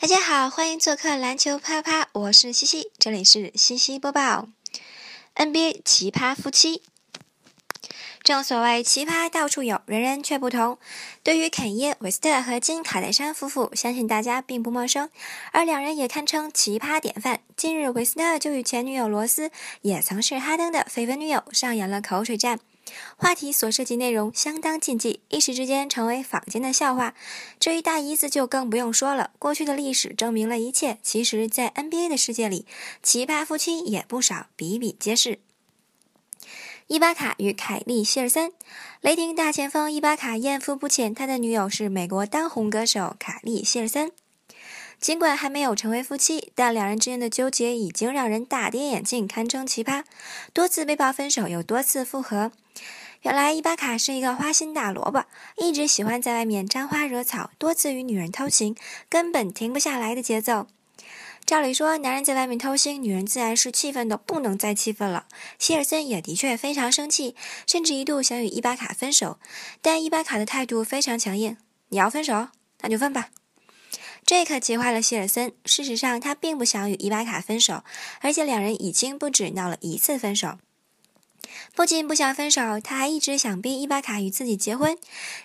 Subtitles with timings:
[0.00, 4.48] 大家好，欢迎做客篮球啪啪，我是西西，这里是西西播报。
[5.36, 6.80] NBA 奇葩夫妻，
[8.22, 10.78] 正所谓奇葩到处有，人人却不同。
[11.22, 15.10] 对于肯耶·韦斯特和金·卡戴珊夫妇，相信大家并不陌生，
[15.52, 17.42] 而两人也堪称奇葩典范。
[17.54, 19.50] 近日，韦斯特就与前女友罗斯，
[19.82, 22.58] 也曾是哈登的绯闻女友，上演了口水战。
[23.16, 27.14] 话题所涉及内容相当禁忌，一时之间成为坊间的笑话。
[27.58, 30.98] 至于大姨子就更不用说了，过去的历史证明了一切。
[31.02, 32.66] 其实，在 NBA 的世界里，
[33.02, 35.40] 奇葩夫妻也不少，比比皆是。
[36.86, 38.52] 伊巴卡与凯利·希尔森，
[39.00, 44.10] 雷霆大前锋伊巴卡艳福不浅，他的女友是美国当红歌手凯利·希尔森。
[45.00, 50.04] 尽管还没有成为夫妻，但两人之间的纠结已经让人大跌眼镜，堪称奇葩。
[50.52, 52.52] 多次被曝分手，又多次复合。
[53.22, 55.24] 原来伊巴卡是一个花心大萝卜，
[55.56, 58.76] 一直喜欢在外面沾花惹草，多次与女人偷情，
[59.08, 60.66] 根本停不下来的节奏。
[61.46, 65.26] 照理说，男人在外面偷腥，女人自然是气愤的不能再气愤了。
[65.58, 67.34] 希尔森也的确非常生气，
[67.66, 69.38] 甚至一度想与伊巴卡分手，
[69.80, 71.56] 但伊巴卡的态度非常强硬
[71.88, 72.48] ：“你要分手，
[72.82, 73.30] 那就分吧。”
[74.30, 75.52] 这可急坏了希尔森。
[75.64, 77.82] 事实上，他并不想与伊巴卡分手，
[78.20, 80.60] 而且两人已经不止闹了一次分手。
[81.74, 84.96] 不仅不想分手，他还一直想逼伊巴卡与自己结婚。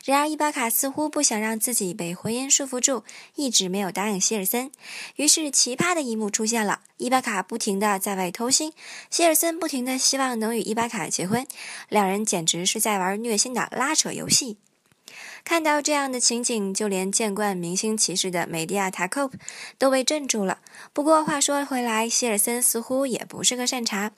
[0.06, 4.70] 然而，伊巴卡似乎不想让自己被婚姻束缚住，一直没有答应希尔森。
[5.16, 8.72] 于是，奇葩的一幕出现了：伊巴卡不停地在外偷腥，
[9.10, 11.48] 希尔森不停地希望能与伊巴卡结婚，
[11.90, 14.58] 两人简直是在玩虐心的拉扯游戏。
[15.44, 19.38] 看到这样的情景，就连见惯明星骑士的梅迪亚塔科普
[19.78, 20.60] 都被镇住了。
[20.94, 24.12] 不过话说回来，希尔森似乎也不是个善茬。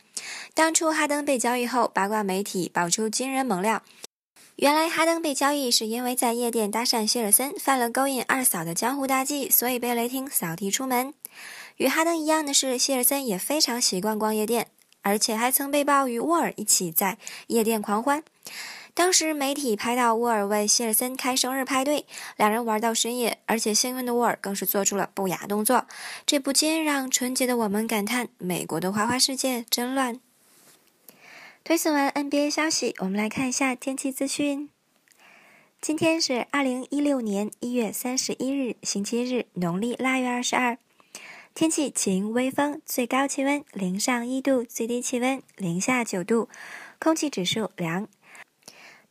[0.53, 3.83] 当初哈登被交易后，八卦媒体爆出惊人猛料：
[4.55, 11.13] 原来哈登被交易是因为在夜店搭讪希尔森，犯了勾引二嫂的江湖大忌，所以被雷霆扫地出门。
[11.75, 14.67] 与哈登一样的是，希尔森也非常习惯逛夜店，
[15.03, 18.23] 而且还曾被曝与沃尔一起在夜店狂欢。
[18.97, 25.85] 当时媒体拍到沃尔为希尔森开生日派对，两人玩到深夜，而且兴奋的沃尔更是做出了不雅动作，
[26.25, 30.19] 这不禁让纯洁的我们感叹：美国的花花世界真乱。
[31.63, 34.67] 推送完 NBA 消息，我们来看一下天气资讯。
[35.80, 40.80] 今天是二零一六年一月三十一日，星期日，农历腊月二十二，
[41.53, 46.49] 天气晴，微风，最高气温零上一度，最低气温零下九度，
[46.97, 48.07] 空气指数良。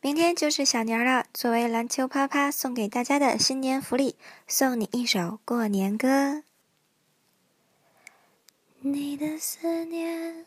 [0.07, 4.15] 明天就是小年了，作为篮球啪啪送给大家的新年福利，
[4.47, 6.43] 送你一首过年歌。
[8.79, 10.45] 你的思念，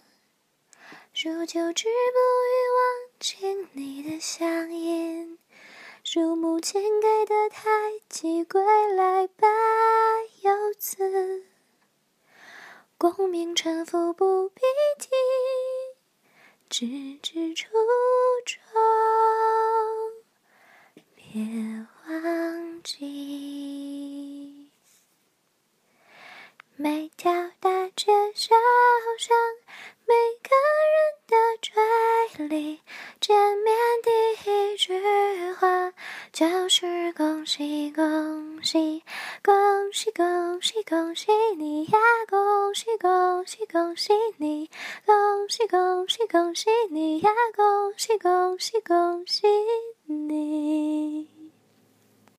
[1.14, 5.38] 如久治不愈，忘情你的乡音，
[6.10, 7.68] 如母亲给的太
[8.08, 8.62] 极归
[8.94, 9.46] 来百
[10.40, 11.44] 游子，
[12.96, 14.62] 功名臣服不必
[14.98, 15.10] 提。
[16.70, 17.68] 只知初
[21.32, 21.40] 别
[22.08, 24.68] 忘记。
[26.74, 28.56] 每条大街小
[29.16, 29.36] 巷，
[30.06, 30.50] 每个
[30.90, 30.98] 人
[31.28, 32.80] 的嘴里，
[33.20, 35.92] 见面第一句话
[36.32, 39.00] 就是恭喜恭喜，
[39.44, 39.52] 恭
[39.92, 41.98] 喜恭喜恭喜你呀！
[42.28, 44.68] 恭喜恭喜恭喜你！
[45.06, 47.30] 恭喜恭喜恭喜你呀！
[47.54, 49.46] 恭喜恭喜恭喜
[50.10, 51.39] 你！